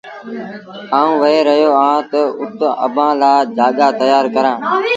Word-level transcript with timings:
آئوٚنٚ 0.99 1.17
وهي 1.21 1.39
رهيو 1.47 1.71
اهآنٚ 1.79 2.07
تا 2.11 2.21
اُت 2.41 2.59
اڀآنٚ 2.85 3.17
لآ 3.21 3.33
جآڳآ 3.57 3.87
تيآر 3.99 4.25
ڪرآݩٚ۔ 4.35 4.59